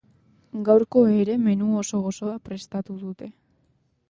[0.69, 1.69] Gaurko ere menu
[2.07, 3.31] gozoa prestatu dute.